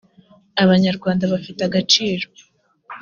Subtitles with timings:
[0.63, 2.25] abanyarwanda bafite agaciro.